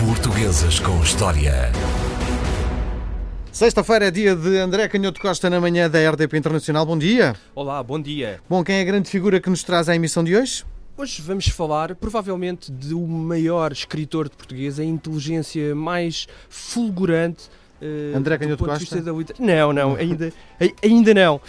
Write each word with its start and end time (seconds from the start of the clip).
Portuguesas 0.00 0.80
com 0.80 0.98
História. 1.02 1.70
Sexta-feira 3.52 4.06
é 4.06 4.10
dia 4.10 4.34
de 4.34 4.56
André 4.56 4.88
Canhoto 4.88 5.20
Costa 5.20 5.50
na 5.50 5.60
manhã 5.60 5.90
da 5.90 5.98
RDP 6.10 6.38
Internacional. 6.38 6.86
Bom 6.86 6.96
dia. 6.96 7.36
Olá, 7.54 7.82
bom 7.82 8.00
dia. 8.00 8.40
Bom, 8.48 8.64
quem 8.64 8.76
é 8.76 8.80
a 8.80 8.84
grande 8.84 9.10
figura 9.10 9.38
que 9.38 9.50
nos 9.50 9.62
traz 9.62 9.90
à 9.90 9.94
emissão 9.94 10.24
de 10.24 10.34
hoje? 10.34 10.64
Hoje 10.96 11.20
vamos 11.20 11.48
falar, 11.48 11.94
provavelmente, 11.94 12.72
do 12.72 12.98
maior 13.06 13.72
escritor 13.72 14.30
de 14.30 14.36
português, 14.36 14.80
a 14.80 14.84
inteligência 14.84 15.74
mais 15.74 16.26
fulgurante. 16.48 17.50
Uh, 17.80 18.16
André 18.16 18.36
Canhoto 18.36 18.64
Costa? 18.64 19.00
Da. 19.00 19.12
Não, 19.38 19.72
não, 19.72 19.96
ainda, 19.96 20.32
ainda 20.82 21.14
não. 21.14 21.36
Uh, 21.36 21.40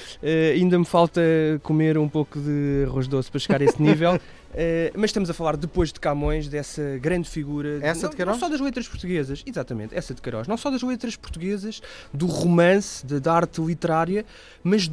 ainda 0.53 0.79
me 0.79 0.85
falta 0.85 1.21
comer 1.61 1.97
um 1.97 2.07
pouco 2.07 2.39
de 2.39 2.85
arroz 2.87 3.07
doce 3.07 3.29
para 3.29 3.39
chegar 3.39 3.61
a 3.61 3.65
esse 3.65 3.81
nível. 3.81 4.15
Uh, 4.15 4.91
mas 4.95 5.09
estamos 5.09 5.29
a 5.29 5.33
falar 5.33 5.57
depois 5.57 5.91
de 5.91 5.99
Camões, 5.99 6.47
dessa 6.47 6.97
grande 7.01 7.29
figura. 7.29 7.79
Essa 7.81 8.07
de 8.07 8.15
Queiroz? 8.15 8.35
Não 8.35 8.39
só 8.39 8.49
das 8.49 8.61
letras 8.61 8.87
portuguesas, 8.87 9.43
exatamente, 9.45 9.93
essa 9.93 10.13
de 10.13 10.21
Queiroz. 10.21 10.47
Não 10.47 10.55
só 10.55 10.71
das 10.71 10.81
letras 10.81 11.17
portuguesas, 11.17 11.81
do 12.13 12.27
romance, 12.27 13.05
de, 13.05 13.19
da 13.19 13.33
arte 13.33 13.61
literária, 13.61 14.25
mas 14.63 14.89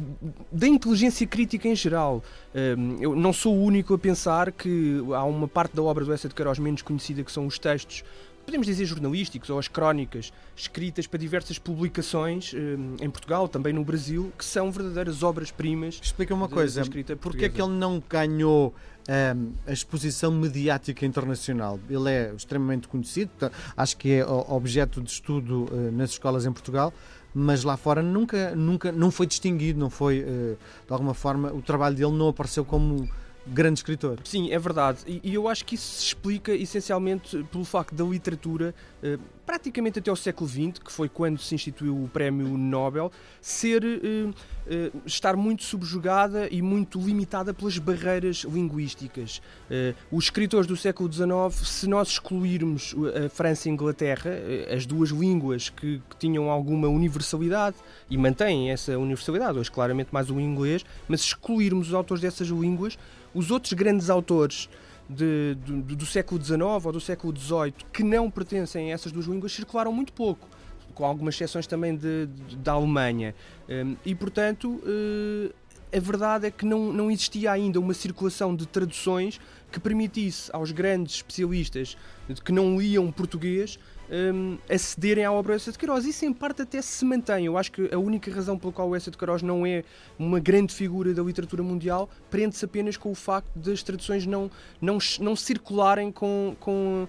da 0.51 0.67
inteligência 0.67 1.25
crítica 1.25 1.67
em 1.67 1.75
geral. 1.75 2.21
Uh, 2.53 2.97
eu 3.01 3.15
não 3.15 3.31
sou 3.31 3.55
o 3.55 3.63
único 3.63 3.93
a 3.93 3.97
pensar 3.97 4.51
que 4.51 5.01
há 5.15 5.23
uma 5.23 5.47
parte 5.47 5.73
da 5.75 5.83
obra 5.83 6.03
do 6.03 6.11
Essa 6.11 6.27
de 6.27 6.35
Queiroz 6.35 6.59
menos 6.59 6.81
conhecida, 6.81 7.23
que 7.23 7.31
são 7.31 7.45
os 7.45 7.57
textos 7.57 8.03
podemos 8.49 8.65
dizer 8.65 8.85
jornalísticos 8.85 9.47
ou 9.51 9.59
as 9.59 9.67
crónicas 9.67 10.33
escritas 10.55 11.05
para 11.05 11.19
diversas 11.19 11.59
publicações 11.59 12.51
eh, 12.55 13.05
em 13.05 13.09
Portugal, 13.09 13.47
também 13.47 13.71
no 13.71 13.83
Brasil, 13.83 14.33
que 14.35 14.43
são 14.43 14.71
verdadeiras 14.71 15.21
obras-primas. 15.21 15.99
Explica 16.01 16.33
uma 16.33 16.49
coisa, 16.49 16.81
porque 17.21 17.45
é 17.45 17.49
que 17.49 17.61
ele 17.61 17.73
não 17.73 18.01
ganhou 18.09 18.73
um, 19.07 19.51
a 19.67 19.71
exposição 19.71 20.31
mediática 20.31 21.05
internacional? 21.05 21.79
Ele 21.87 22.09
é 22.09 22.33
extremamente 22.35 22.87
conhecido, 22.87 23.29
acho 23.77 23.95
que 23.97 24.13
é 24.13 24.25
objeto 24.25 24.99
de 24.99 25.11
estudo 25.11 25.65
uh, 25.71 25.91
nas 25.91 26.09
escolas 26.09 26.43
em 26.43 26.51
Portugal, 26.51 26.91
mas 27.31 27.63
lá 27.63 27.77
fora 27.77 28.01
nunca, 28.01 28.55
nunca 28.55 28.91
não 28.91 29.11
foi 29.11 29.27
distinguido, 29.27 29.79
não 29.79 29.91
foi, 29.91 30.21
uh, 30.21 30.57
de 30.87 30.91
alguma 30.91 31.13
forma, 31.13 31.53
o 31.53 31.61
trabalho 31.61 31.95
dele 31.95 32.13
não 32.13 32.29
apareceu 32.29 32.65
como 32.65 33.07
grande 33.51 33.79
escritor. 33.79 34.19
Sim, 34.23 34.51
é 34.51 34.59
verdade. 34.59 34.99
E, 35.07 35.21
e, 35.23 35.33
eu 35.33 35.47
acho 35.47 35.65
que 35.65 35.75
isso 35.75 35.97
se 35.97 36.05
explica 36.07 36.53
essencialmente 36.53 37.43
pelo 37.51 37.65
facto 37.65 37.95
da 37.95 38.03
literatura, 38.03 38.73
eh, 39.01 39.17
praticamente 39.45 39.99
até 39.99 40.11
o 40.11 40.15
século 40.15 40.49
XX, 40.49 40.79
que 40.83 40.91
foi 40.91 41.09
quando 41.09 41.39
se 41.39 41.55
instituiu 41.55 42.03
o 42.03 42.07
Prémio 42.07 42.57
Nobel, 42.57 43.11
ser 43.41 43.83
eh, 43.83 44.29
eh, 44.71 44.91
estar 45.03 45.35
muito 45.35 45.63
subjugada 45.63 46.47
e 46.51 46.61
muito 46.61 46.99
limitada 46.99 47.51
pelas 47.51 47.79
barreiras 47.79 48.45
linguísticas. 48.47 49.41
Eh, 49.71 49.95
os 50.11 50.25
escritores 50.25 50.67
do 50.67 50.77
século 50.77 51.11
XIX, 51.11 51.67
se 51.67 51.87
nós 51.87 52.09
excluirmos 52.09 52.95
a 53.25 53.29
França 53.29 53.67
e 53.67 53.71
a 53.71 53.73
Inglaterra, 53.73 54.29
eh, 54.29 54.71
as 54.71 54.85
duas 54.85 55.09
línguas 55.09 55.69
que, 55.69 55.99
que 56.07 56.15
tinham 56.17 56.51
alguma 56.51 56.87
universalidade 56.87 57.77
e 58.07 58.15
mantêm 58.15 58.69
essa 58.69 58.95
universalidade, 58.99 59.57
hoje 59.57 59.71
claramente 59.71 60.09
mais 60.11 60.29
o 60.29 60.39
inglês, 60.39 60.85
mas 61.07 61.21
se 61.21 61.27
excluirmos 61.29 61.87
os 61.87 61.93
autores 61.95 62.21
dessas 62.21 62.49
línguas, 62.49 62.95
os 63.33 63.51
outros 63.51 63.73
grandes 63.73 64.09
autores 64.09 64.69
de, 65.09 65.55
do, 65.65 65.95
do, 65.95 66.05
século 66.05 66.43
XIX 66.43 66.61
ou 66.85 66.91
do 66.91 66.99
século 66.99 67.35
XVIII 67.35 67.73
que 67.91 68.03
não 68.03 68.29
pertencem 68.29 68.91
a 68.91 68.93
essas 68.93 69.11
duas 69.11 69.25
línguas 69.25 69.51
circularam 69.51 69.91
muito 69.91 70.13
pouco, 70.13 70.47
com 70.93 71.03
algumas 71.03 71.33
exceções 71.35 71.65
também 71.65 71.95
de, 71.95 72.27
de, 72.27 72.55
da 72.57 72.73
Alemanha. 72.73 73.33
Um, 73.67 73.95
e, 74.05 74.13
portanto, 74.13 74.69
uh, 74.83 75.53
a 75.95 75.99
verdade 75.99 76.45
é 76.45 76.51
que 76.51 76.65
não, 76.65 76.93
não 76.93 77.09
existia 77.09 77.51
ainda 77.51 77.79
uma 77.79 77.93
circulação 77.93 78.55
de 78.55 78.67
traduções 78.67 79.39
que 79.71 79.79
permitisse 79.79 80.49
aos 80.53 80.71
grandes 80.71 81.15
especialistas 81.15 81.97
que 82.43 82.51
não 82.51 82.79
liam 82.79 83.11
português 83.11 83.79
um, 84.11 84.57
acederem 84.69 85.23
à 85.23 85.31
obra 85.31 85.55
Essa 85.55 85.71
de 85.71 85.77
Queiroz. 85.77 86.05
Isso 86.05 86.25
em 86.25 86.33
parte 86.33 86.61
até 86.61 86.81
se 86.81 87.05
mantém. 87.05 87.45
Eu 87.45 87.57
acho 87.57 87.71
que 87.71 87.93
a 87.93 87.97
única 87.97 88.31
razão 88.31 88.57
pela 88.57 88.73
qual 88.73 88.89
o 88.89 88.95
Essa 88.95 89.11
de 89.11 89.17
Queiroz 89.17 89.41
não 89.41 89.65
é 89.65 89.83
uma 90.17 90.39
grande 90.39 90.73
figura 90.73 91.13
da 91.13 91.21
literatura 91.21 91.63
mundial 91.63 92.09
prende-se 92.29 92.65
apenas 92.65 92.97
com 92.97 93.11
o 93.11 93.15
facto 93.15 93.57
das 93.57 93.83
traduções 93.83 94.25
não, 94.25 94.49
não, 94.81 94.97
não 95.19 95.35
circularem 95.35 96.11
com, 96.11 96.55
com 96.59 97.07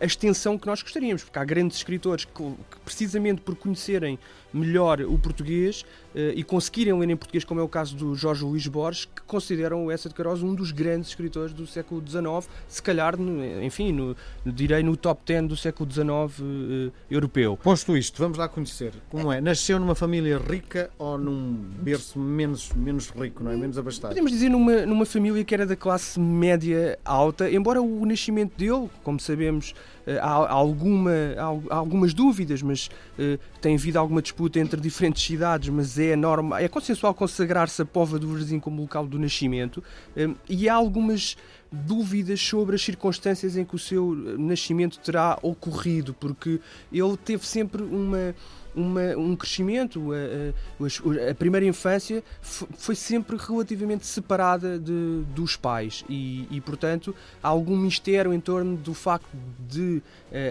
a 0.00 0.04
extensão 0.04 0.58
que 0.58 0.66
nós 0.66 0.82
gostaríamos, 0.82 1.22
porque 1.22 1.38
há 1.38 1.44
grandes 1.44 1.76
escritores 1.76 2.24
que, 2.24 2.32
que 2.32 2.80
precisamente 2.84 3.40
por 3.40 3.54
conhecerem 3.54 4.18
melhor 4.52 5.00
o 5.02 5.18
português 5.18 5.82
uh, 6.14 6.32
e 6.34 6.42
conseguirem 6.42 6.98
ler 6.98 7.10
em 7.10 7.16
português, 7.16 7.44
como 7.44 7.60
é 7.60 7.62
o 7.62 7.68
caso 7.68 7.94
do 7.94 8.14
Jorge 8.14 8.44
Luís 8.44 8.66
Borges, 8.66 9.04
que 9.04 9.22
consideram 9.22 9.86
o 9.86 9.90
Essa 9.90 10.08
de 10.08 10.14
Queiroz 10.14 10.42
um 10.42 10.54
dos 10.54 10.72
grandes 10.72 11.10
escritores 11.10 11.52
do 11.52 11.66
século 11.66 11.97
XIX, 12.06 12.48
se 12.68 12.82
calhar, 12.82 13.14
enfim, 13.62 13.92
no, 13.92 14.16
direi 14.44 14.82
no 14.82 14.96
top 14.96 15.22
10 15.24 15.48
do 15.48 15.56
século 15.56 15.90
XIX 15.90 16.08
uh, 16.08 16.92
europeu. 17.10 17.56
Posto 17.56 17.96
isto, 17.96 18.18
vamos 18.18 18.38
lá 18.38 18.48
conhecer 18.48 18.92
como 19.10 19.32
é. 19.32 19.40
Nasceu 19.40 19.78
numa 19.78 19.94
família 19.94 20.38
rica 20.38 20.90
ou 20.98 21.18
num 21.18 21.52
berço 21.80 22.18
menos, 22.18 22.72
menos 22.72 23.10
rico, 23.10 23.42
não 23.42 23.50
é? 23.50 23.56
Menos 23.56 23.78
abastado? 23.78 24.10
Podemos 24.10 24.32
dizer 24.32 24.48
numa, 24.48 24.86
numa 24.86 25.06
família 25.06 25.44
que 25.44 25.54
era 25.54 25.66
da 25.66 25.76
classe 25.76 26.18
média 26.18 26.98
alta, 27.04 27.50
embora 27.50 27.80
o 27.80 28.04
nascimento 28.06 28.56
dele, 28.56 28.88
como 29.02 29.18
sabemos, 29.20 29.74
há, 30.20 30.52
alguma, 30.52 31.10
há, 31.36 31.74
algumas 31.76 32.14
dúvidas, 32.14 32.62
mas 32.62 32.88
uh, 33.18 33.38
tem 33.60 33.74
havido 33.76 33.98
alguma 33.98 34.22
disputa 34.22 34.58
entre 34.58 34.80
diferentes 34.80 35.22
cidades, 35.22 35.68
mas 35.68 35.98
é 35.98 36.16
normal, 36.16 36.58
é 36.58 36.68
consensual 36.68 37.12
consagrar-se 37.14 37.82
a 37.82 37.84
Pova 37.84 38.18
do 38.18 38.28
Varzim 38.28 38.58
como 38.60 38.80
local 38.80 39.06
do 39.06 39.18
nascimento, 39.18 39.82
uh, 40.16 40.36
e 40.48 40.68
há 40.68 40.74
algumas 40.74 41.36
dúvidas 41.70 42.40
sobre 42.40 42.76
as 42.76 42.82
circunstâncias 42.82 43.56
em 43.56 43.64
que 43.64 43.74
o 43.74 43.78
seu 43.78 44.14
nascimento 44.38 44.98
terá 45.00 45.38
ocorrido, 45.42 46.14
porque 46.14 46.60
ele 46.90 47.16
teve 47.16 47.46
sempre 47.46 47.82
uma 47.82 48.34
uma, 48.78 49.16
um 49.16 49.34
crescimento. 49.36 50.12
A, 50.12 51.26
a, 51.26 51.30
a, 51.30 51.34
primeira 51.34 51.66
infância 51.66 52.22
foi 52.40 52.94
sempre 52.94 53.36
relativamente 53.36 54.06
separada 54.06 54.78
de, 54.78 55.22
dos 55.34 55.56
pais 55.56 56.04
e, 56.08 56.46
e, 56.50 56.60
portanto, 56.60 57.14
há 57.42 57.48
algum 57.48 57.76
mistério 57.76 58.32
em 58.32 58.40
torno 58.40 58.76
do 58.76 58.94
facto 58.94 59.28
de 59.68 60.02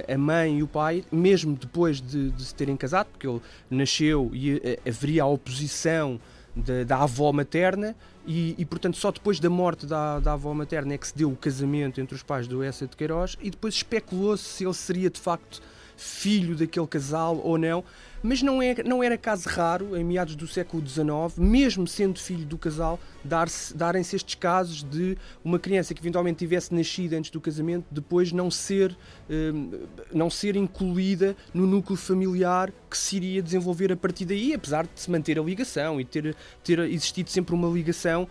a, 0.08 0.14
a 0.14 0.18
mãe 0.18 0.60
e 0.60 0.64
o 0.64 0.68
pai, 0.68 1.04
mesmo 1.12 1.56
depois 1.56 2.02
de, 2.02 2.32
de 2.32 2.46
se 2.46 2.54
terem 2.54 2.76
casado, 2.76 3.08
porque 3.08 3.28
ele 3.28 3.42
nasceu 3.70 4.30
e 4.34 4.80
haveria 4.86 5.24
a 5.24 5.28
oposição 5.28 6.20
da, 6.56 6.84
da 6.84 7.04
avó 7.04 7.32
materna, 7.32 7.96
e, 8.26 8.56
e, 8.58 8.66
portanto 8.66 8.98
só 8.98 9.10
depois 9.10 9.40
da 9.40 9.50
morte 9.50 9.86
da, 9.86 10.20
da 10.20 10.34
avó 10.34 10.54
materna 10.54 10.94
é 10.94 10.98
que 10.98 11.08
se 11.08 11.18
deu 11.18 11.32
o 11.32 11.36
casamento 11.36 12.02
entre 12.02 12.14
os 12.14 12.22
pais 12.22 12.46
do 12.46 12.62
Essa 12.62 12.86
de 12.86 12.98
Queiroz 12.98 13.38
e 13.42 13.50
depois 13.50 13.76
especulou-se 13.76 14.44
se 14.44 14.66
ele 14.66 14.74
seria 14.74 15.10
de 15.10 15.20
facto 15.20 15.62
filho 15.96 16.56
daquele 16.56 16.88
casal 16.88 17.40
ou 17.44 17.58
não, 17.58 17.84
mas 18.22 18.42
não, 18.42 18.62
é, 18.62 18.76
não 18.84 19.04
era 19.04 19.18
caso 19.18 19.48
raro, 19.50 19.96
em 19.96 20.04
meados 20.04 20.36
do 20.36 20.48
século 20.48 20.86
XIX, 20.86 21.38
mesmo 21.38 21.88
sendo 21.88 22.20
filho 22.20 22.46
do 22.46 22.58
casal, 22.58 23.00
darem-se 23.76 24.16
estes 24.16 24.36
casos 24.36 24.84
de 24.84 25.18
uma 25.44 25.60
criança 25.60 25.94
que 25.94 26.02
eventualmente 26.02 26.40
tivesse 26.40 26.74
nascido 26.74 27.14
antes 27.14 27.30
do 27.30 27.42
casamento, 27.42 27.86
depois 27.92 28.32
não 28.32 28.50
ser, 28.50 28.96
hum, 29.30 29.72
não 30.14 30.30
ser 30.30 30.56
incluída 30.56 31.36
no 31.54 31.68
núcleo 31.68 31.98
familiar 31.98 32.72
que 32.90 32.98
se 32.98 33.18
iria 33.18 33.42
desenvolver 33.42 33.92
a 33.92 33.98
partir 33.98 34.26
daí, 34.26 34.54
apesar 34.54 34.84
de 34.84 34.92
se 34.96 35.12
manter 35.12 35.38
a 35.38 35.42
ligação 35.42 36.00
e 36.00 36.06
ter, 36.06 36.36
ter 36.64 36.80
existido 36.80 37.30
sempre 37.30 37.54
uma 37.54 37.68
ligação 37.68 38.24
uh, 38.24 38.28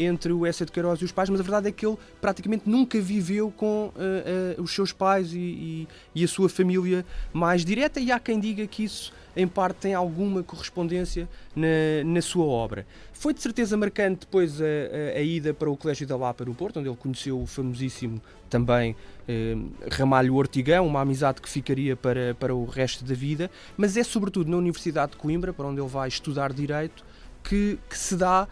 entre 0.00 0.32
o 0.32 0.44
Essa 0.44 0.64
de 0.64 0.72
Queiroz 0.72 1.00
e 1.00 1.04
os 1.04 1.12
pais, 1.12 1.30
mas 1.30 1.40
a 1.40 1.42
verdade 1.42 1.68
é 1.68 1.72
que 1.72 1.86
ele 1.86 1.96
praticamente 2.20 2.68
nunca 2.68 3.00
viveu 3.00 3.50
com 3.50 3.86
uh, 3.86 4.58
uh, 4.58 4.62
os 4.62 4.74
seus 4.74 4.92
pais 4.92 5.32
e, 5.32 5.38
e, 5.38 5.88
e 6.14 6.24
a 6.24 6.28
sua 6.28 6.48
família 6.48 7.04
mais 7.32 7.64
direta, 7.64 7.98
e 7.98 8.12
há 8.12 8.18
quem 8.18 8.38
diga 8.38 8.66
que 8.66 8.84
isso 8.84 9.12
em 9.38 9.46
parte 9.46 9.76
tem 9.76 9.94
alguma 9.94 10.42
correspondência 10.42 11.28
na, 11.54 11.68
na 12.04 12.20
sua 12.20 12.44
obra. 12.44 12.84
Foi 13.12 13.32
de 13.32 13.40
certeza 13.40 13.76
marcante 13.76 14.20
depois 14.26 14.60
a, 14.60 14.64
a, 14.64 15.18
a, 15.18 15.22
ida 15.22 15.54
para 15.54 15.70
o 15.70 15.76
Colégio 15.76 16.08
da 16.08 16.16
Lapa 16.16 16.44
no 16.44 16.54
Porto, 16.54 16.80
onde 16.80 16.88
ele 16.88 16.96
conheceu 16.96 17.40
o 17.40 17.46
famosíssimo 17.46 18.20
também 18.50 18.96
eh, 19.28 19.56
Ramalho 19.92 20.34
Ortigão, 20.34 20.86
uma 20.86 21.02
amizade 21.02 21.40
que 21.40 21.48
ficaria 21.48 21.94
para, 21.94 22.34
para 22.34 22.52
o 22.52 22.64
resto 22.64 23.04
da 23.04 23.14
vida, 23.14 23.48
mas 23.76 23.96
é 23.96 24.02
sobretudo 24.02 24.50
na 24.50 24.56
Universidade 24.56 25.12
de 25.12 25.18
Coimbra, 25.18 25.52
para 25.52 25.66
onde 25.66 25.80
ele 25.80 25.88
vai 25.88 26.08
estudar 26.08 26.52
Direito, 26.52 27.04
que, 27.44 27.78
que 27.88 27.96
se 27.96 28.16
dá, 28.16 28.48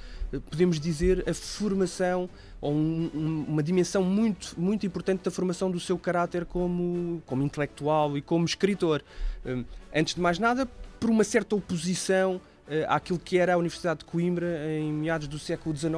podemos 0.50 0.80
dizer, 0.80 1.24
a 1.28 1.34
formação 1.34 2.28
ou 2.60 2.72
um, 2.72 3.10
um, 3.14 3.44
uma 3.48 3.62
dimensão 3.62 4.02
muito, 4.02 4.54
muito 4.58 4.86
importante 4.86 5.22
da 5.22 5.30
formação 5.30 5.70
do 5.70 5.78
seu 5.78 5.98
caráter 5.98 6.44
como, 6.44 7.22
como 7.26 7.42
intelectual 7.42 8.16
e 8.16 8.22
como 8.22 8.44
escritor. 8.44 9.02
Um, 9.44 9.64
antes 9.94 10.14
de 10.14 10.20
mais 10.20 10.38
nada, 10.38 10.66
por 10.98 11.10
uma 11.10 11.24
certa 11.24 11.54
oposição 11.54 12.40
àquilo 12.88 13.18
que 13.18 13.38
era 13.38 13.54
a 13.54 13.56
Universidade 13.56 14.00
de 14.00 14.06
Coimbra 14.06 14.46
em 14.68 14.92
meados 14.92 15.28
do 15.28 15.38
século 15.38 15.76
XIX. 15.76 15.94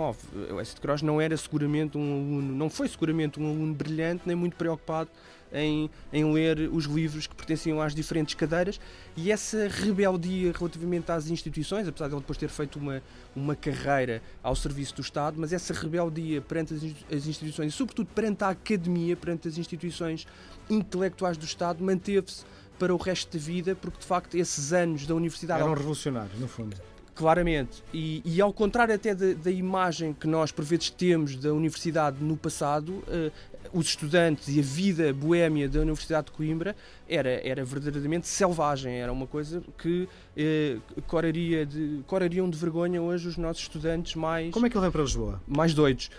O 0.52 0.60
Essa 0.60 0.74
de 0.74 0.80
Queiroz 0.80 1.02
não 1.02 1.20
era 1.20 1.36
seguramente 1.36 1.96
um 1.96 2.12
aluno, 2.12 2.54
não 2.54 2.68
foi 2.68 2.88
seguramente 2.88 3.40
um 3.40 3.48
aluno 3.48 3.74
brilhante, 3.74 4.24
nem 4.26 4.36
muito 4.36 4.56
preocupado 4.56 5.08
em, 5.52 5.90
em, 6.12 6.32
ler 6.32 6.68
os 6.72 6.84
livros 6.84 7.26
que 7.26 7.34
pertenciam 7.34 7.80
às 7.80 7.94
diferentes 7.94 8.34
cadeiras 8.34 8.80
e 9.16 9.32
essa 9.32 9.68
rebeldia 9.68 10.52
relativamente 10.52 11.10
às 11.10 11.28
instituições, 11.28 11.88
apesar 11.88 12.08
de 12.08 12.14
ele 12.14 12.20
depois 12.20 12.38
ter 12.38 12.48
feito 12.48 12.78
uma, 12.78 13.02
uma 13.34 13.56
carreira 13.56 14.22
ao 14.42 14.54
serviço 14.54 14.94
do 14.96 15.02
Estado, 15.02 15.36
mas 15.38 15.52
essa 15.52 15.72
rebeldia 15.72 16.40
perante 16.40 16.74
as, 16.74 17.26
instituições 17.26 17.72
e, 17.72 17.76
sobretudo, 17.76 18.08
perante 18.14 18.44
a 18.44 18.50
academia, 18.50 19.16
perante 19.16 19.48
as 19.48 19.58
instituições 19.58 20.26
intelectuais 20.68 21.36
do 21.36 21.44
Estado, 21.44 21.82
manteve-se 21.82 22.44
para 22.78 22.94
o 22.94 22.96
resto 22.96 23.36
da 23.36 23.42
vida, 23.42 23.74
porque 23.74 23.98
de 23.98 24.06
facto 24.06 24.36
esses 24.36 24.72
anos 24.72 25.06
da 25.06 25.14
universidade. 25.14 25.60
Eram 25.60 25.74
revolucionários, 25.74 26.38
no 26.38 26.46
fundo. 26.46 26.76
Claramente. 27.18 27.82
E, 27.92 28.22
e 28.24 28.40
ao 28.40 28.52
contrário 28.52 28.94
até 28.94 29.12
da, 29.12 29.32
da, 29.34 29.50
imagem 29.50 30.12
que 30.12 30.28
nós 30.28 30.52
por 30.52 30.64
vezes 30.64 30.88
temos 30.88 31.34
da 31.34 31.52
universidade 31.52 32.22
no 32.22 32.36
passado, 32.36 32.90
uh, 32.92 33.32
os 33.72 33.86
estudantes 33.86 34.48
e 34.48 34.60
a 34.60 34.62
vida 34.62 35.12
boêmia 35.12 35.68
da 35.68 35.80
Universidade 35.80 36.26
de 36.26 36.32
Coimbra 36.32 36.76
era, 37.08 37.28
era 37.46 37.64
verdadeiramente 37.64 38.26
selvagem. 38.26 38.94
Era 38.94 39.12
uma 39.12 39.26
coisa 39.26 39.62
que 39.76 40.08
uh, 40.36 41.02
coraria 41.02 41.64
de, 41.64 42.00
corariam 42.06 42.48
de 42.48 42.56
vergonha 42.56 43.00
hoje 43.00 43.28
os 43.28 43.36
nossos 43.36 43.62
estudantes 43.62 44.14
mais. 44.14 44.52
Como 44.52 44.66
é 44.66 44.70
que 44.70 44.76
ele 44.76 44.82
vem 44.82 44.90
para 44.90 45.02
Lisboa? 45.02 45.40
Mais 45.46 45.74
doidos. 45.74 46.10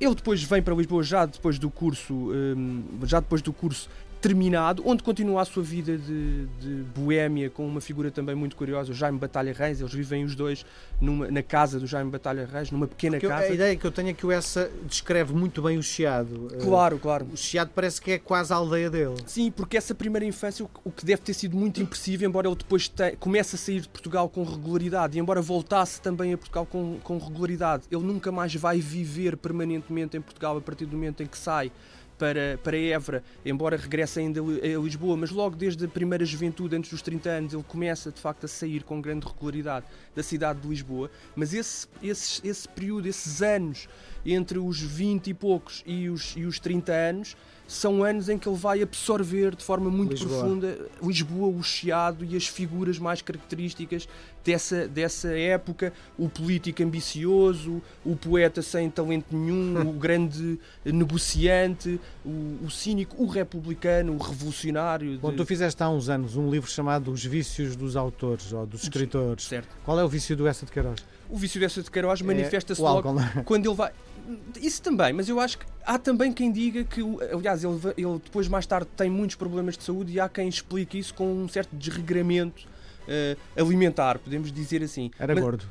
Ele 0.00 0.14
depois 0.14 0.42
vem 0.42 0.60
para 0.60 0.74
Lisboa 0.74 1.02
já 1.02 1.26
depois 1.26 1.58
do 1.58 1.70
curso, 1.70 2.12
um, 2.12 2.82
eh, 3.02 3.06
já 3.06 3.20
depois 3.20 3.40
do 3.40 3.52
curso 3.52 3.88
terminado, 4.22 4.84
onde 4.86 5.02
continua 5.02 5.42
a 5.42 5.44
sua 5.44 5.64
vida 5.64 5.98
de, 5.98 6.46
de 6.60 6.84
boémia 6.94 7.50
com 7.50 7.66
uma 7.66 7.80
figura 7.80 8.08
também 8.08 8.36
muito 8.36 8.54
curiosa, 8.54 8.92
o 8.92 8.94
Jaime 8.94 9.18
Batalha 9.18 9.52
Reis. 9.52 9.80
Eles 9.80 9.92
vivem 9.92 10.24
os 10.24 10.36
dois 10.36 10.64
numa, 11.00 11.28
na 11.28 11.42
casa 11.42 11.80
do 11.80 11.88
Jaime 11.88 12.08
Batalha 12.08 12.48
Reis, 12.50 12.70
numa 12.70 12.86
pequena 12.86 13.16
Porque 13.16 13.26
casa. 13.26 13.46
a 13.46 13.50
ideia 13.50 13.76
que 13.76 13.84
eu 13.84 13.90
tenho 13.90 14.10
é 14.10 14.12
que 14.12 14.24
o 14.24 14.30
Essa 14.30 14.70
descreve 14.86 15.34
muito 15.34 15.60
bem 15.60 15.76
o 15.76 15.82
Chiado. 15.82 16.48
Claro, 16.62 17.00
claro. 17.00 17.26
O 17.32 17.36
Chiado 17.36 17.72
parece 17.74 18.00
que 18.00 18.12
é 18.12 18.18
quase 18.18 18.52
a 18.52 18.56
aldeia 18.56 18.88
dele. 18.88 19.16
Sim, 19.26 19.50
porque 19.50 19.76
essa 19.76 19.92
primeira 19.92 20.24
infância, 20.24 20.64
o 20.84 20.90
que 20.92 21.04
deve 21.04 21.22
ter 21.22 21.34
sido 21.34 21.56
muito 21.56 21.82
impressivo, 21.82 22.24
embora 22.24 22.46
ele 22.46 22.56
depois 22.56 22.88
te, 22.88 23.16
comece 23.16 23.56
a 23.56 23.58
sair 23.58 23.80
de 23.80 23.88
Portugal 23.88 24.28
com 24.28 24.44
regularidade 24.44 25.18
e 25.18 25.20
embora 25.20 25.42
voltasse 25.42 26.00
também 26.00 26.32
a 26.32 26.38
Portugal 26.38 26.64
com, 26.64 26.98
com 27.02 27.18
regularidade, 27.18 27.82
ele 27.90 28.04
nunca 28.04 28.30
mais 28.30 28.54
vai 28.54 28.78
viver 28.78 29.36
permanentemente 29.36 30.16
em 30.16 30.20
Portugal 30.20 30.56
a 30.56 30.60
partir 30.60 30.86
do 30.86 30.96
momento 30.96 31.24
em 31.24 31.26
que 31.26 31.36
sai 31.36 31.72
para, 32.18 32.58
para 32.62 32.76
Évora, 32.76 33.24
embora 33.44 33.76
regresse 33.76 34.20
ainda 34.20 34.40
a 34.40 34.80
Lisboa, 34.82 35.16
mas 35.16 35.30
logo 35.30 35.56
desde 35.56 35.84
a 35.84 35.88
primeira 35.88 36.24
juventude, 36.24 36.76
antes 36.76 36.90
dos 36.90 37.02
30 37.02 37.30
anos, 37.30 37.54
ele 37.54 37.64
começa 37.64 38.10
de 38.10 38.20
facto 38.20 38.44
a 38.44 38.48
sair 38.48 38.82
com 38.82 39.00
grande 39.00 39.26
regularidade 39.26 39.86
da 40.14 40.22
cidade 40.22 40.60
de 40.60 40.68
Lisboa. 40.68 41.10
Mas 41.34 41.52
esse, 41.52 41.88
esse, 42.02 42.46
esse 42.46 42.68
período, 42.68 43.06
esses 43.06 43.42
anos 43.42 43.88
entre 44.24 44.58
os 44.58 44.80
20 44.80 45.28
e 45.28 45.34
poucos 45.34 45.82
e 45.86 46.08
os, 46.08 46.36
e 46.36 46.44
os 46.44 46.60
30 46.60 46.92
anos, 46.92 47.36
são 47.72 48.04
anos 48.04 48.28
em 48.28 48.38
que 48.38 48.48
ele 48.48 48.56
vai 48.56 48.82
absorver 48.82 49.56
de 49.56 49.64
forma 49.64 49.90
muito 49.90 50.12
Lisboa. 50.12 50.38
profunda 50.38 50.78
Lisboa, 51.02 51.48
o 51.48 51.62
Chiado 51.62 52.24
e 52.24 52.36
as 52.36 52.46
figuras 52.46 52.98
mais 52.98 53.22
características 53.22 54.06
dessa, 54.44 54.86
dessa 54.86 55.28
época. 55.36 55.92
O 56.18 56.28
político 56.28 56.82
ambicioso, 56.82 57.82
o 58.04 58.14
poeta 58.14 58.60
sem 58.60 58.90
talento 58.90 59.34
nenhum, 59.34 59.80
o 59.88 59.92
grande 59.92 60.60
negociante, 60.84 61.98
o, 62.24 62.58
o, 62.64 62.70
cínico, 62.70 63.22
o 63.22 63.26
republicano, 63.26 64.14
o 64.14 64.18
revolucionário. 64.18 65.12
De... 65.12 65.18
Bom, 65.18 65.32
tu 65.32 65.46
fizeste 65.46 65.82
há 65.82 65.88
uns 65.88 66.08
anos 66.08 66.36
um 66.36 66.50
livro 66.50 66.70
chamado 66.70 67.10
Os 67.10 67.24
Vícios 67.24 67.74
dos 67.74 67.96
Autores 67.96 68.52
ou 68.52 68.66
dos 68.66 68.82
Escritores. 68.82 69.44
Certo. 69.44 69.68
Qual 69.84 69.98
é 69.98 70.04
o 70.04 70.08
vício 70.08 70.36
do 70.36 70.46
Essa 70.46 70.66
de 70.66 70.72
Queiroz? 70.72 71.00
O 71.32 71.36
vício 71.38 71.58
dessa 71.58 71.82
de 71.82 71.90
Queiroz 71.90 72.20
é 72.20 72.24
manifesta-se 72.24 72.80
logo 72.80 73.08
álcool, 73.08 73.20
é? 73.40 73.42
quando 73.42 73.64
ele 73.64 73.74
vai. 73.74 73.90
Isso 74.60 74.82
também, 74.82 75.14
mas 75.14 75.28
eu 75.28 75.40
acho 75.40 75.58
que 75.58 75.64
há 75.84 75.98
também 75.98 76.32
quem 76.32 76.50
diga 76.50 76.84
que, 76.84 77.00
aliás, 77.32 77.64
ele, 77.64 77.76
ele 77.96 78.20
depois 78.22 78.48
mais 78.48 78.66
tarde 78.66 78.88
tem 78.96 79.10
muitos 79.10 79.36
problemas 79.36 79.76
de 79.76 79.84
saúde 79.84 80.12
e 80.12 80.20
há 80.20 80.28
quem 80.28 80.48
explique 80.48 80.98
isso 80.98 81.14
com 81.14 81.26
um 81.26 81.48
certo 81.48 81.74
desregramento 81.74 82.66
uh, 83.02 83.60
alimentar, 83.60 84.18
podemos 84.18 84.52
dizer 84.52 84.82
assim. 84.82 85.10
Era 85.18 85.34
mas, 85.34 85.42
gordo. 85.42 85.64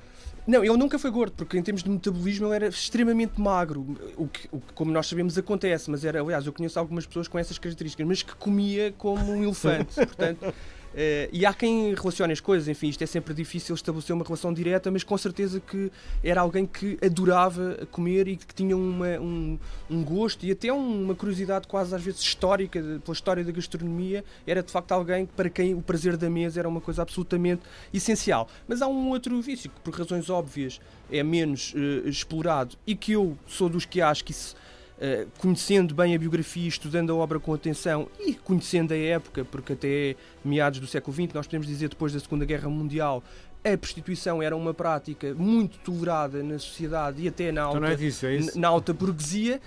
Não, 0.48 0.63
ele 0.63 0.78
nunca 0.78 0.98
foi 0.98 1.12
gordo, 1.12 1.34
porque 1.34 1.58
em 1.58 1.62
termos 1.62 1.84
de 1.84 1.90
metabolismo 1.90 2.48
ele 2.48 2.56
era 2.56 2.68
extremamente 2.68 3.40
magro, 3.40 3.96
o 4.18 4.28
que, 4.28 4.48
o 4.52 4.60
que, 4.60 4.74
como 4.74 4.92
nós 4.92 5.08
sabemos, 5.08 5.38
acontece, 5.38 5.90
mas 5.90 6.04
era, 6.04 6.19
aliás, 6.19 6.46
eu 6.46 6.54
conheço 6.54 6.80
algumas 6.80 7.06
pessoas 7.06 7.28
com 7.28 7.38
essas 7.38 7.60
características, 7.60 8.08
mas 8.08 8.24
que 8.24 8.36
comia 8.36 8.92
como 8.98 9.31
um 9.31 9.44
elefante, 9.44 9.94
portanto... 10.06 10.54
Uh, 10.93 11.29
e 11.31 11.45
há 11.45 11.53
quem 11.53 11.93
relacione 11.93 12.33
as 12.33 12.41
coisas, 12.41 12.67
enfim, 12.67 12.89
isto 12.89 13.01
é 13.01 13.07
sempre 13.07 13.33
difícil 13.33 13.73
estabelecer 13.73 14.13
uma 14.13 14.25
relação 14.25 14.53
direta, 14.53 14.91
mas 14.91 15.03
com 15.03 15.17
certeza 15.17 15.59
que 15.59 15.89
era 16.21 16.41
alguém 16.41 16.65
que 16.65 16.97
adorava 17.03 17.88
comer 17.91 18.27
e 18.27 18.35
que 18.35 18.53
tinha 18.53 18.75
uma, 18.75 19.19
um, 19.19 19.57
um 19.89 20.03
gosto 20.03 20.45
e 20.45 20.51
até 20.51 20.71
uma 20.71 21.15
curiosidade 21.15 21.67
quase 21.67 21.95
às 21.95 22.03
vezes 22.03 22.19
histórica 22.19 22.81
pela 23.03 23.13
história 23.13 23.43
da 23.43 23.51
gastronomia. 23.51 24.23
Era 24.45 24.61
de 24.61 24.71
facto 24.71 24.91
alguém 24.91 25.25
para 25.25 25.49
quem 25.49 25.73
o 25.73 25.81
prazer 25.81 26.17
da 26.17 26.29
mesa 26.29 26.59
era 26.59 26.67
uma 26.67 26.81
coisa 26.81 27.01
absolutamente 27.01 27.61
essencial. 27.93 28.49
Mas 28.67 28.81
há 28.81 28.88
um 28.88 29.09
outro 29.09 29.41
vício 29.41 29.69
que, 29.69 29.79
por 29.79 29.93
razões 29.93 30.29
óbvias, 30.29 30.81
é 31.09 31.23
menos 31.23 31.73
uh, 31.73 32.07
explorado 32.07 32.75
e 32.85 32.95
que 32.95 33.13
eu 33.13 33.38
sou 33.47 33.69
dos 33.69 33.85
que 33.85 34.01
acho 34.01 34.23
que 34.25 34.31
isso 34.31 34.55
Uh, 35.01 35.27
conhecendo 35.39 35.95
bem 35.95 36.13
a 36.13 36.19
biografia, 36.19 36.68
estudando 36.68 37.12
a 37.12 37.15
obra 37.15 37.39
com 37.39 37.51
atenção 37.51 38.07
e 38.19 38.36
conhecendo 38.36 38.94
a 38.94 38.98
época, 38.98 39.44
porque 39.44 39.74
até 39.74 40.15
meados 40.45 40.80
do 40.80 40.86
século 40.86 41.12
XX, 41.12 41.33
nós 41.33 41.48
podemos 41.48 41.65
dizer 41.65 41.89
depois 41.89 42.13
da 42.13 42.19
Segunda 42.19 42.45
Guerra 42.45 42.69
Mundial, 42.69 43.24
a 43.63 43.77
prostituição 43.77 44.42
era 44.42 44.56
uma 44.56 44.74
prática 44.74 45.33
muito 45.33 45.77
tolerada 45.80 46.42
na 46.44 46.57
sociedade 46.57 47.21
e 47.21 47.27
até 47.27 47.51
na 47.51 47.63
alta, 47.63 47.77
então 47.77 47.89
é 47.89 48.38
é 48.38 48.59
na 48.59 48.68
alta 48.68 48.94
burguesia. 48.94 49.62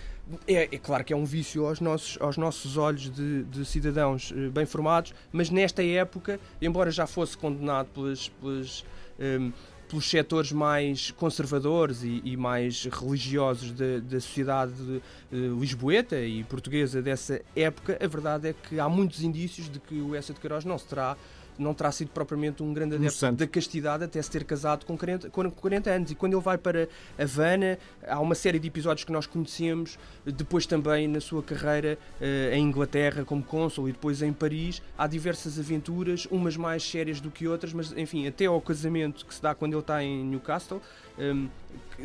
É, 0.47 0.69
é, 0.75 0.79
claro 0.79 1.05
que 1.05 1.13
é 1.13 1.17
um 1.17 1.25
vício 1.25 1.67
aos 1.67 1.81
nossos, 1.81 2.17
aos 2.21 2.37
nossos 2.37 2.77
olhos 2.77 3.11
de, 3.11 3.45
de 3.45 3.65
cidadãos 3.65 4.31
uh, 4.31 4.51
bem 4.51 4.65
formados, 4.65 5.13
mas 5.31 5.51
nesta 5.51 5.85
época, 5.85 6.41
embora 6.63 6.91
já 6.91 7.07
fosse 7.07 7.37
condenado 7.37 7.89
pelas, 7.89 8.29
pelas 8.29 8.85
um, 9.19 9.53
pelos 9.95 10.11
setores 10.11 10.51
mais 10.51 11.13
conservadores 11.13 12.03
e, 12.03 12.21
e 12.25 12.37
mais 12.37 12.85
religiosos 12.87 13.71
da, 13.71 14.01
da 14.01 14.21
sociedade 14.21 14.73
de, 14.73 15.01
de 15.31 15.49
lisboeta 15.61 16.19
e 16.19 16.43
portuguesa 16.43 17.01
dessa 17.01 17.41
época, 17.55 17.97
a 18.03 18.07
verdade 18.09 18.49
é 18.49 18.53
que 18.53 18.81
há 18.81 18.89
muitos 18.89 19.23
indícios 19.23 19.71
de 19.71 19.79
que 19.79 19.95
o 20.01 20.17
Essa 20.17 20.35
de 20.35 20.41
Queiroz 20.41 20.65
não 20.65 20.77
se 20.77 20.87
terá 20.87 21.17
não 21.59 21.75
terá 21.75 21.91
sido 21.93 22.11
propriamente 22.11 22.63
um 22.63 22.73
grande 22.73 22.97
adepto 22.97 23.33
da 23.33 23.47
castidade 23.47 24.05
até 24.05 24.21
se 24.21 24.31
ter 24.31 24.45
casado 24.45 24.85
com 24.85 24.97
40, 24.97 25.31
com 25.31 25.51
40 25.51 25.91
anos. 25.91 26.11
E 26.11 26.15
quando 26.15 26.35
ele 26.35 26.43
vai 26.43 26.59
para 26.59 26.89
Havana, 27.19 27.79
há 28.07 28.21
uma 28.21 28.35
série 28.35 28.59
de 28.59 28.69
episódios 28.69 29.05
que 29.05 29.13
nós 29.13 29.27
conhecemos, 29.27 29.99
depois 30.25 30.67
também 30.67 31.09
na 31.09 31.21
sua 31.21 31.43
carreira 31.43 31.99
uh, 32.21 32.55
em 32.55 32.65
Inglaterra 32.65 33.25
como 33.25 33.43
cônsul 33.43 33.89
e 33.89 33.93
depois 33.93 34.23
em 34.23 34.33
Paris, 34.33 34.83
há 34.97 35.07
diversas 35.07 35.59
aventuras, 35.59 36.27
umas 36.31 36.57
mais 36.57 36.83
sérias 36.83 37.21
do 37.21 37.31
que 37.31 37.47
outras, 37.47 37.73
mas 37.73 37.93
enfim, 37.97 38.27
até 38.27 38.47
ao 38.47 38.61
casamento 38.61 39.25
que 39.27 39.35
se 39.35 39.43
dá 39.43 39.55
quando 39.55 39.73
ele 39.73 39.81
está 39.81 40.03
em 40.03 40.25
Newcastle, 40.25 40.81
um, 41.19 41.49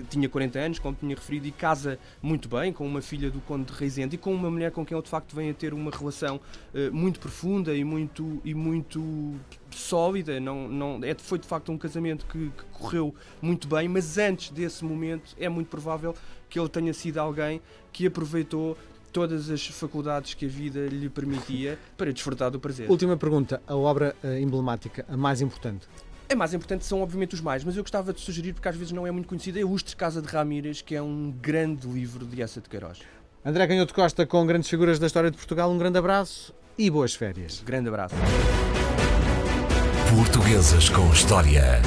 tinha 0.10 0.30
40 0.30 0.60
anos, 0.60 0.80
como 0.80 0.96
tinha 1.00 1.16
referido, 1.16 1.48
e 1.48 1.52
casa 1.52 2.00
muito 2.22 2.48
bem 2.48 2.72
com 2.72 2.86
uma 2.86 3.02
filha 3.02 3.30
do 3.30 3.40
Conde 3.42 3.72
de 3.72 3.74
Reisende 3.74 4.16
e 4.16 4.18
com 4.18 4.34
uma 4.34 4.50
mulher 4.50 4.72
com 4.72 4.86
quem 4.86 4.96
ele 4.96 5.04
de 5.04 5.10
facto 5.10 5.36
vem 5.36 5.50
a 5.50 5.54
ter 5.54 5.74
uma 5.74 5.92
relação 5.92 6.38
uh, 6.38 6.94
muito 6.94 7.20
profunda 7.20 7.76
e 7.76 7.84
muito, 7.84 8.42
e 8.44 8.54
muito 8.54 9.36
sólida. 9.72 10.40
Não, 10.40 10.68
não, 10.68 11.00
é, 11.04 11.16
foi 11.16 11.40
de 11.40 11.48
facto 11.48 11.72
um 11.72 11.78
casamento 11.78 12.26
que, 12.26 12.50
que, 12.50 12.64
correu 12.72 13.14
muito 13.42 13.68
bem, 13.68 13.88
mas 13.88 14.18
antes 14.18 14.52
desse 14.52 14.86
momento 14.86 15.36
é 15.40 15.50
muito 15.50 15.68
provável 15.68 16.16
que 16.50 16.60
ele 16.60 16.70
tenha 16.70 16.94
sido 16.94 17.18
alguém 17.18 17.62
que 17.92 18.06
aproveitou 18.06 18.78
todas 19.12 19.50
as 19.50 19.66
faculdades 19.68 20.36
que 20.36 20.46
a 20.46 20.50
vida 20.50 20.88
lhe 20.88 21.10
permitia 21.10 21.80
para 21.98 22.14
desfrutar 22.14 22.52
do 22.52 22.60
prazer. 22.60 22.90
Última 22.90 23.18
pergunta: 23.18 23.62
a 23.68 23.76
obra 23.76 24.16
uh, 24.24 24.38
emblemática, 24.38 25.06
a 25.08 25.18
mais 25.18 25.42
importante? 25.42 25.88
A 26.32 26.36
mais 26.36 26.54
importante 26.54 26.86
são, 26.86 27.02
obviamente, 27.02 27.34
os 27.34 27.42
mais, 27.42 27.64
mas 27.64 27.76
eu 27.76 27.82
gostava 27.82 28.14
de 28.14 28.22
sugerir, 28.22 28.54
porque 28.54 28.70
às 28.70 28.76
vezes 28.76 28.92
não 28.92 29.08
é 29.08 29.10
muito 29.10 29.28
conhecido, 29.28 29.58
é 29.58 29.66
Ustres 29.66 29.96
Casa 29.96 30.22
de 30.22 30.28
Ramírez, 30.28 30.80
que 30.80 30.94
é 30.94 31.02
um 31.02 31.34
grande 31.42 31.88
livro 31.88 32.24
de 32.24 32.40
Essa 32.40 32.62
de 32.62 32.70
Queiroz. 32.70 33.00
André 33.44 33.66
Canhoto 33.66 33.96
Costa, 33.96 34.28
com 34.28 34.46
grandes 34.46 34.70
figuras 34.70 35.00
da 35.00 35.08
história 35.08 35.32
de 35.32 35.38
Portugal, 35.38 35.72
um 35.72 35.78
grande 35.80 35.98
abraço 35.98 36.54
e 36.78 36.88
boas 36.88 37.16
férias. 37.16 37.64
Grande 37.66 37.88
abraço. 37.88 38.14
Portuguesas 40.16 40.88
com 40.90 41.12
História. 41.12 41.82